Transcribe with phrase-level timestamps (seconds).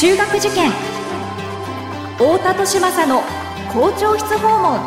[0.00, 0.70] 中学受験。
[2.16, 3.20] 太田利政の
[3.70, 4.80] 校長室訪問。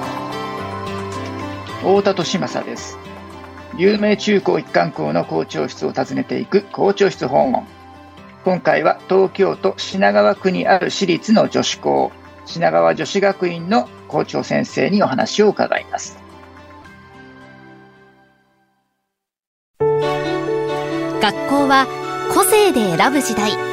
[2.01, 2.97] 太田利政です。
[3.78, 7.68] 有名中高一貫校の校長室を訪ねていく校長室訪問。
[8.44, 12.12] 今回は東京都品川区にある私立の女子校
[12.47, 16.18] 品川女子学院の校長先生にお話を伺います。
[19.80, 21.86] 学校は
[22.34, 23.73] 個性で選ぶ時代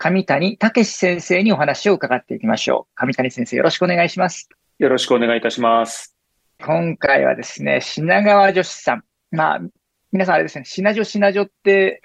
[0.00, 2.94] 上谷武先生にお話を伺っていきましょう。
[2.94, 4.48] 上谷先生、よろしくお願いします。
[4.78, 6.14] よろしくお願いいたします。
[6.64, 9.02] 今回はですね、品川女子さん。
[9.32, 9.60] まあ、
[10.12, 12.00] 皆さんあれですね、品女品女って、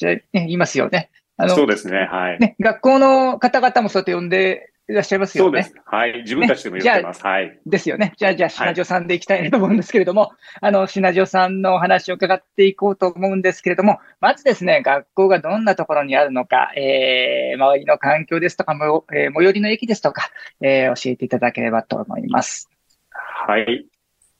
[0.00, 1.10] ね、言いますよね。
[1.36, 2.38] あの、そうですね、はい。
[2.38, 5.62] ね、学校の方々もそうやって呼んでいらっしゃいますよね。
[5.62, 5.82] そうです。
[5.84, 6.22] はい。
[6.22, 7.22] 自分たちでも言ってます。
[7.22, 7.60] ね、はい。
[7.66, 8.14] ですよね。
[8.16, 10.30] じゃあ、じゃあ、品女さんでいきたいなと思うんですけれども、はい、
[10.62, 20.30] あの、品女さんのお話を伺っていこうと思うんですけれども、まずですね、学校がどんなところにあるのか、えー、周りの環境ですとか、もえー、最寄りの駅ですとか、
[20.62, 22.70] えー、教えていただければと思います。
[23.10, 23.86] はい。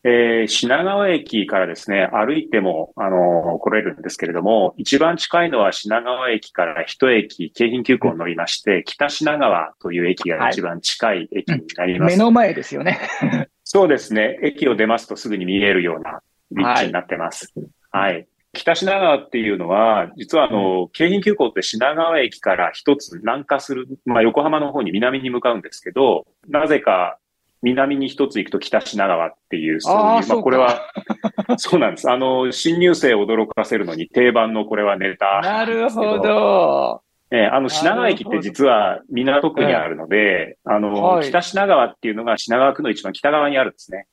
[0.05, 12.11] えー、品川駅からですね、歩いても、あのー、来れるんですけれども、一番近いのは品川駅から一駅、京浜急行に乗りまして、北品川という駅が一番近い駅になります。
[12.11, 12.99] はい、目の前ですよね。
[13.65, 14.39] そうですね。
[14.43, 17.53] 駅を出ますとすぐに見えるような立地になってます。
[17.91, 27.19] はい、はい北品川っていうのは、実はあの、京浜急行って品川駅から一つ南下する、まあ横浜の方に南に向かうんですけど、なぜか
[27.62, 30.80] 南に一つ行くと北品川っていう、そういう、あまあこれは、
[31.58, 32.11] そうなんです。
[32.11, 37.02] あの、新入生を驚かせるのに定番のこれはネタなるほど。
[37.30, 44.07] えー、あの、品川駅って実は港区にあるので、あの、はい、北品川っていうのが品川区の一番北側にあるんですね。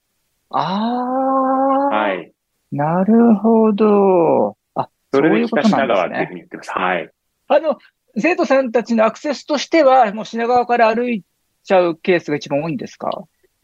[0.49, 1.95] ああ。
[1.95, 2.31] はい。
[2.71, 4.57] なるほど。
[4.75, 6.71] あ、それで北品川っていうふうに言ってます。
[6.71, 7.09] はい。
[7.47, 7.77] あの、
[8.17, 11.23] 生徒さんたちのアクセスとしては、もう品川から歩い
[11.63, 13.09] ちゃうケースが一番多いんですか？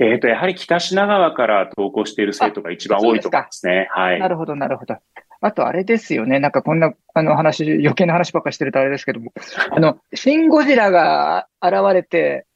[0.01, 3.87] えっ、ー、と、やはり北品川から投稿している生徒が一番多いと思いますね。
[3.91, 4.19] はい。
[4.19, 4.95] なるほど、なるほど。
[5.41, 6.39] あと、あれですよね。
[6.39, 9.31] なんかこんな、あの話、余計な話ばっかしてるとあれですけども、
[9.69, 12.47] あの、シン・ゴジラが現れて、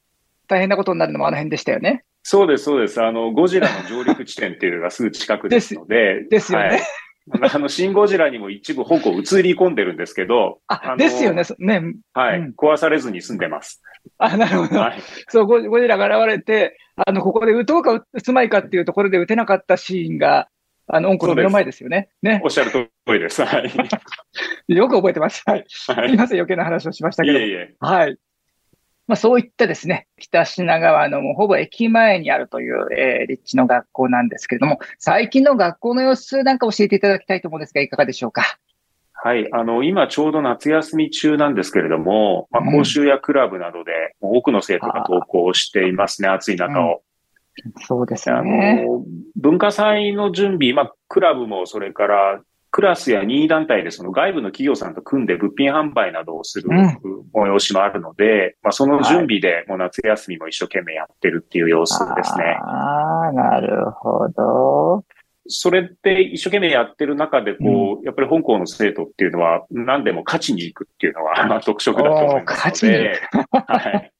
[0.48, 2.04] 大変なことになるのもあの辺でしたよね。
[2.24, 3.00] そうです、そうです。
[3.00, 6.24] あの、ゴジラの上陸地点っていうのがすぐ近くですので。
[6.26, 6.66] ですですよね。
[6.66, 6.80] はい
[7.52, 10.60] あの、シン・ゴジラにも一部方向映り込んでるんですけど。
[10.68, 11.42] あ、ですよね。
[11.58, 11.94] ね。
[12.14, 13.82] はい、うん、壊されずに済んでます。
[14.18, 14.78] あ、なるほど。
[14.78, 20.48] はい、そうゴ、ゴジラが現れて、あの、ここで撃とうか撃つまいかっていうところで撃てなかったシーンが、
[20.88, 22.08] あの、音楽の目の前ですよね。
[22.22, 22.40] ね。
[22.44, 23.44] おっしゃる通りです。
[23.44, 24.74] はい。
[24.74, 25.42] よく覚えてます。
[25.44, 25.64] はい。
[25.68, 27.38] すみません、余計な話をしましたけど。
[27.38, 27.74] いえいえ。
[27.80, 28.16] はい。
[29.08, 38.58] まあ、そういったですね、北品川のもうほぼ駅前にあるという、えー、立地の学校なんですけれども、最近の学校の様子なんか教えていただきたいと思うんですが、いかがでしょうか？
[39.22, 39.48] はい。
[39.52, 47.02] あの、今ちょうど夏休み中なんですけれども、まあ、講習やクラブなどで、多くの生徒が登校していますね、暑い中を。
[47.64, 48.36] うん、そうですね。
[48.36, 49.04] あの、
[49.36, 52.40] 文化祭の準備、まあ、クラブもそれから
[52.76, 62.44] クラスや任意団体でその外部の企業さんと組んで物品販売などをする催しもあるので、うん、まあ、その準備でもう夏休みも一生懸命やってるっていう様子ですね。
[62.62, 65.04] ああ、なるほど。
[65.48, 73.20] それって一生懸命やってる中で、こう、うん、やっぱり本校の生徒っていうのは何でも勝ちに行くっていうのは、 まあ特色だと思いますので、
[73.52, 74.12] はい。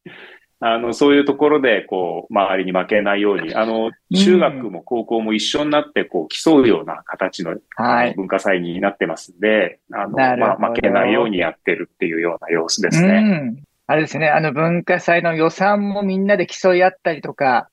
[0.59, 13.09] あの、そういうところで、こう、周りに負けないように、あの、中学も高校も一緒になって、こう、競うような形の、はい、文化祭になってますんで、あの、まあ、負けないようにやってるっていうような様子ですね。
[13.09, 13.21] う
[13.51, 13.63] ん。
[13.87, 17.69] あれですね、あの、文化祭の予算もみんなで競い合ったりとか、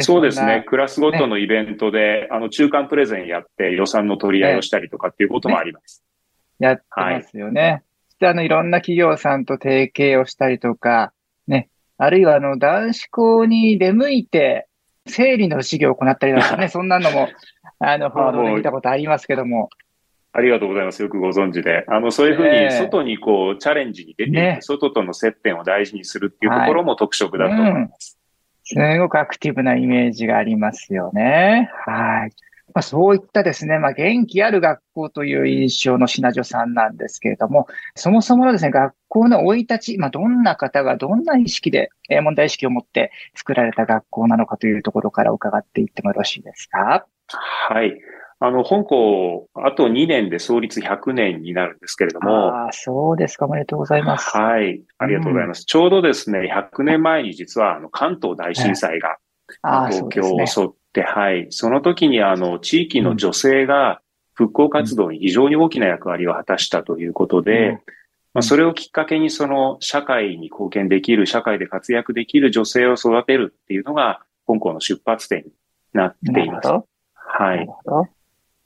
[0.00, 0.64] そうですね。
[0.66, 6.04] クラスごとのイベントで、ね、あの、中間プレゼンやって予算の取り合いをしたりとかっていうこともあります。
[6.58, 7.62] ね、やってますよね。
[7.62, 11.12] はい、そしてあの、いろんな企業さんと提携をしたりとか、
[11.46, 11.68] ね、
[11.98, 14.68] あるいはあの、男子校に出向いて、
[15.06, 17.28] 生理の授業を行ったりとかね、 そんなのも、
[17.78, 19.68] あの、報道で見たことありますけども。
[20.32, 21.00] ありがとうございます。
[21.00, 21.84] よくご存知で。
[21.86, 27.72] あの、そういうふうに、外にこう、チャレンジに出て外との接点を大事にするっていうところも特色だと思います。
[27.72, 27.88] はいうん、
[28.64, 31.70] すごくアクティブなイメージがありますよね。
[31.86, 32.30] はい。
[32.74, 47.06] まあ、そういったですね、まあ、元気ある学校という印象の品女さんなんですけれども、そもそものですね、学校の生い立ち、まあ、どんな方がどんな意識で、え問題意識を持って作られた学校なのかというところから伺っていってもよろしいですか？
[47.28, 47.92] はい。
[48.40, 52.48] あの、本校、あと2年で創立100年になるんですけれども。
[52.48, 53.46] ああ、そうですか。
[53.46, 54.36] おめでとうございます。
[54.36, 54.82] はい。
[54.98, 55.60] ありがとうございます。
[55.60, 59.16] うん、ちょうどですね、100年前に実は、あの、関東大震災が、
[59.62, 61.46] 東京を襲って、はい。
[61.50, 64.00] その時に、あの、地域の女性が
[64.34, 67.80] 復興活動に非常に大きな役割を果たしたということで、うん、ま
[68.40, 75.52] あ、それをきっかけに、その、社会に貢献できる、社会で活躍できる女性を育てるっていうのが、本校の出発点に
[75.92, 76.68] なっています。
[77.14, 77.66] はい。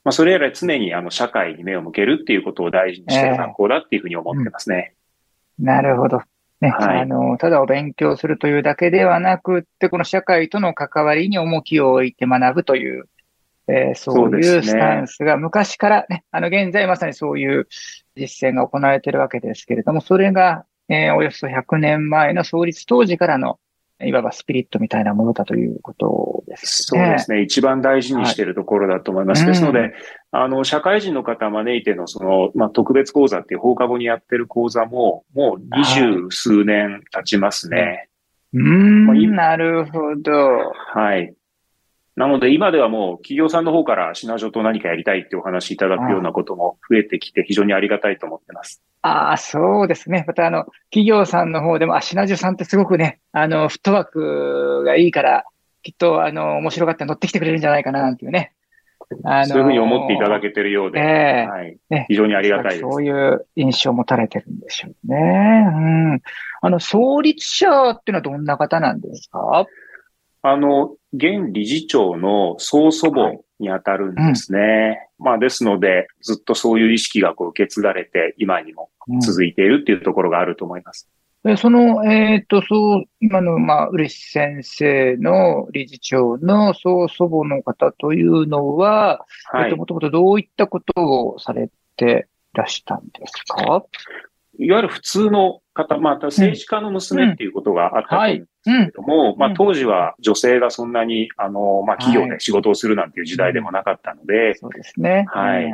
[0.03, 4.93] まあ、それ以来常にあの社会に目を向けるっていうことを大事にしている学校だっていうふうに思ってますね。
[4.93, 6.21] えーうん、なるほど。
[6.61, 13.05] ね、はい、あの、ただお勉強するというだけではなくって、この社会との関わりに重きを置いて学ぶという、
[13.67, 17.67] えー、そういうスタンスが昔からね、あの、現在まさにそういう
[18.15, 23.59] 実践が行われているわけですけれども、それが、えー、およそ100年前の創立当時からの
[24.01, 26.99] いわばスピリットみたいなものだということですね。
[26.99, 27.41] そうですね。
[27.41, 29.43] 一番大事にしているところだと思います。
[29.43, 29.91] はい、ですので、うん、
[30.31, 38.07] あの、社会人の方招いてのその、まあ、特別講座っていう放課後にやってる講座も、もう二十数年経ちますね。
[38.53, 40.31] うん、なるほど。
[40.93, 41.33] はい。
[42.19, 48.83] なので今ではもう企業さんの方から品女と何かやりたいってお話いただくようなことも増えてきて非常にありがたいと思ってます。
[49.03, 50.25] ああ、そうですね。
[50.27, 55.45] またあの、企業さんの方でも、あ、品女さんってすごくね、あの、フットワークがいいから、
[55.81, 58.51] きっとあの、面白がって乗ってきてくれるんじゃないかな、なんていうね。
[59.23, 62.81] あのそういうふうに思っていただけてるようで、えー、はい、ね、非常にありがたいです。
[62.81, 65.17] そういう印象を持たれてるんでしょうね。
[65.17, 65.79] う
[66.15, 66.21] ん。
[66.61, 69.65] あの、創立者っていうのはどんな方なんですか
[70.41, 75.09] あの、現理事長の曽祖母に当たるんですね。
[75.19, 78.89] うん、まあ、ですので、ずっとそういう意識がこう受け継がれて、今にも
[79.21, 81.09] 続いているっていうところがあると思います。
[81.43, 93.85] でその、えっ、ー、と、そう、今の、まあ、嬉先生の理事長の曽祖母の方というのは、はい、えっ、と、もともとどういったことをされていらしたんですか？
[94.59, 105.25] いわゆる普通の方、また政治家の娘っていうことがあったと思うんですけれども、まあ当時は女性がそんなに、あの、まあ企業で仕事をするなんていう時代でもなかったので、そうですね。
[105.29, 105.71] はい。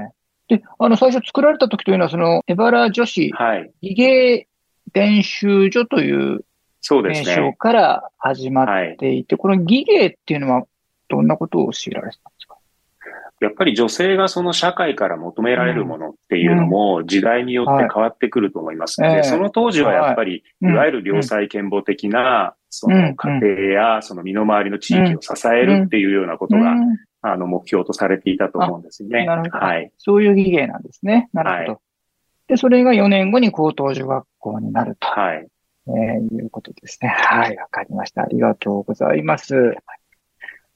[0.47, 3.71] で、あの、最初作られた時というのは、その、エバラ女子、はい。
[3.81, 4.47] 技芸
[4.93, 6.45] 練習所という
[6.81, 7.35] そうですね。
[7.37, 8.67] 名称から始まっ
[8.99, 10.67] ていて、はい、この技芸っていうのは
[11.09, 12.44] どんなことを教えられてたんですか？
[13.41, 26.75] やっぱり女性がその社会から求められるものっていうのも時代によって変わってくると思いますので、その当時はやっぱり、いわゆる良妻賢母的な、その家庭やその身の回りの地域を支えるっていうようなことが、
[27.21, 29.25] あの、目標とされていたと思うんですよね。
[29.25, 29.65] なるほど。
[29.65, 29.91] はい。
[29.97, 31.29] そういう技芸なんですね。
[31.33, 31.71] なるほど。
[31.73, 31.79] はい、
[32.47, 35.07] で、それが4年後に高等女学校になると。
[35.07, 35.47] はい。
[35.87, 37.09] えー、いうことですね。
[37.09, 38.23] はい、わかりました。
[38.23, 39.75] ありがとうございます。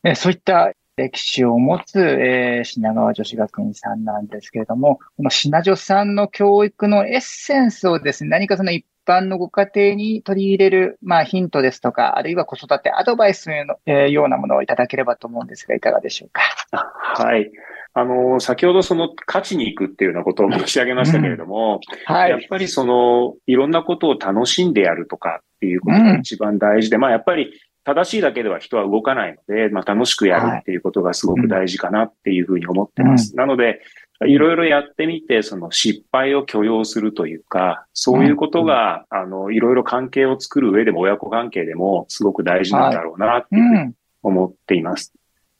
[0.03, 16.41] えそういった歴史を持つ、えー、品川女子学院さんなんですけれども、この品女さんの教育のエッセンスをですね、何かその一般のご家庭に取り入れる、まあ、ヒントですとか、あるいは子育てアドバイスの、えー、ようなものをいただければと思うんですが、いかがでしょうか？
[16.71, 17.49] はい。
[17.93, 21.79] あの、先ほどその勝ちに行くっていうようなことを申し上げましたけれども、
[22.09, 22.29] うん、はい。
[22.29, 27.51] やっぱりその、いろんなことを楽しんでやるとかっていうことが一番大事で、うん、まあやっぱり
[27.83, 33.35] 正しいだけでは人は動かないので、まあ楽しくやるっていうことがすごく大事かなっていうふうに思ってます。
[33.35, 33.81] なので、
[34.25, 45.13] いろいろやってみて、その失敗を許容するというか、そういうことが、あの、いろいろ関係を作る上でも親子関係でもすごく大事なんだろうなっていうふうに思っています。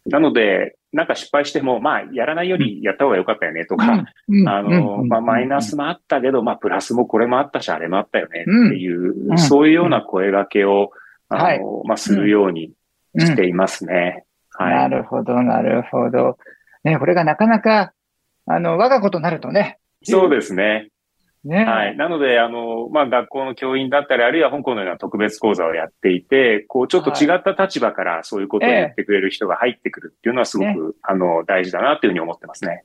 [0.05, 4.05] なので、なんか失敗しても、まあ、やらないよりやった方が良かったよねとか、
[4.47, 10.91] あの、まあ、マイナスもあったけど、まあ、プラスもこれもあったし、あれもあったよねっていう、そういうような声掛けを、
[11.29, 12.71] あの、まあ、するように
[13.17, 14.25] していますね。
[14.49, 14.75] はい。
[14.75, 16.37] なるほど、なるほど。
[16.83, 17.93] ね、これがなかなか、
[18.45, 19.79] あの、我が子となるとね。
[20.03, 20.89] そうですね。
[21.43, 21.63] ね。
[21.63, 21.97] はい。
[21.97, 32.83] なので、あの、まあ、学校の教員だったり、あるいは香港のような特別講座をやっていて、こう、ちょっと違った立場からそういうことを言ってくれる人が入ってくるっていうのはすごく、ね、あの、大事だなっていうふうに思ってますね。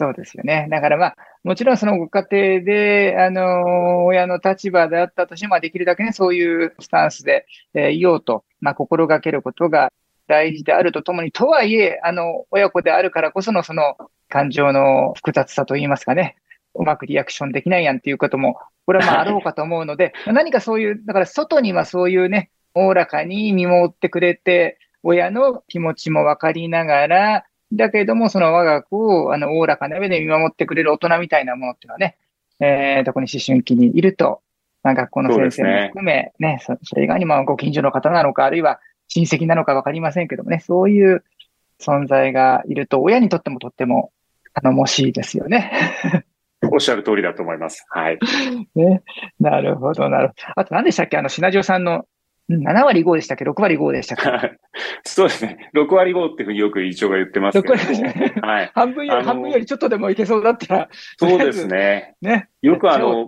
[0.00, 0.66] そうですよね。
[0.70, 9.92] だからまあ、もちろんそのご家庭で、あの、親の立場であったとしても、できるだけね、そういうスタンスで、えー、いようと、まあ、心がけることが
[10.26, 13.94] 大事であるとともに、とはいえ、あの、親子であるからこそのその
[14.30, 16.36] 感情の複雑さといいますかね、
[16.74, 32.16] うまくリアクションできないやんっていうことも、これはまあ あろうかと思うので、何かそういう、だから外にはそういうね、おおらかに見守ってくれて、親の気持ちもわかりながら、だけれども、その我が子を、あの、おおらかな目で見守ってくれる大人みたいなものっていうのはね、
[32.60, 34.42] えー、特に思春期にいると、
[34.82, 41.24] まあ、学校の先生も含め、ね、ねそそれ以外にもご近所の方なのか、あるいは親戚なのかわかりませんけどもね、そういう
[41.80, 44.12] 存在がいると、親にとってもとっても
[44.54, 45.72] 頼もしいですよね。
[46.70, 47.86] おっしゃる通りだと思います。
[47.88, 48.18] はい。
[48.74, 49.02] ね。
[49.40, 50.60] なるほど、なるほど。
[50.60, 51.16] あと何でしたっけ？
[51.16, 52.04] あの、品城さんの
[52.58, 54.58] 7割5でしたっけ ?6 割5でしたっけ？
[55.04, 55.70] そうですね。
[55.74, 57.74] 6割5っていうふうによく一応が言ってますけど。
[57.74, 58.34] 6割ね。
[58.42, 58.70] はい。
[58.74, 60.88] 半分より、半分よりちょっとでもいけそうだったら。
[61.18, 62.16] そうですね。
[62.22, 62.48] ね。
[62.62, 63.26] よくあの、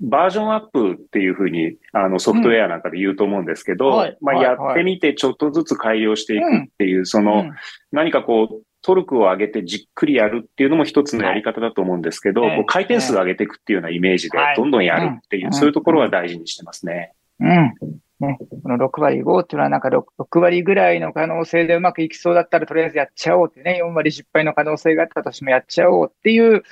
[0.00, 7.52] バージョンアップっていうふうに、あの、ソフトウェアなんかで言うと思うんですけど、うんはい、まあ、やってみてちょっとずつ改良していくっていう、うん、その、うん、
[7.92, 17.12] 何かこう、トルクを上げてじっくりやるっていうのも一つのやり方だと思うんですけど、はい、こう回転数上げていくっていうようなイメージで、どんどんやるっていう、そういうところは大事にしてますね。
[17.40, 17.74] うん。
[18.20, 26.62] ね、この6割5っていうのはなんか 6, 6割ぐらいの可能性でうまくいきそうだったらとりあえずやっちゃおうってね、4割失敗の可能性があったとしてもやっちゃおうっていう、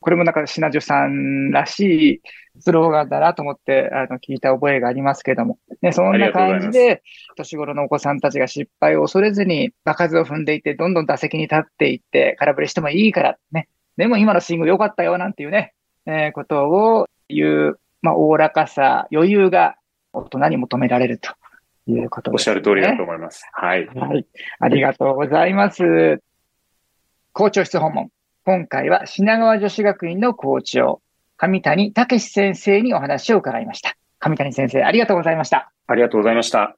[0.00, 2.20] これもなんか品女さんらしい
[2.60, 7.02] スローガンだなと思ってあの聞いた覚えがありますけども、ね、そんな感じで、
[7.36, 15.74] 年頃のお子さんたちが失敗を恐れずに場数を踏んでいって、どんどん打席に立っていって、空振りしてもいいからね、でも今のスイング良かったよなんていうね、
[16.06, 19.76] えー、ことを言う、まあ、おおらかさ、余裕が
[20.14, 21.30] 大人に求められると
[21.86, 23.44] いうことです、ね、おっしゃる通りだと思います。
[23.52, 23.86] はい。
[23.86, 24.26] はい。
[24.60, 26.20] ありがとうございます。
[27.32, 28.10] 校長室訪問。
[28.44, 31.00] 今回は品川女子学院の校長、
[31.36, 33.96] 上谷武先生にお話を伺いました。
[34.20, 35.72] 上谷先生、ありがとうございました。
[35.86, 36.76] ありがとうございました。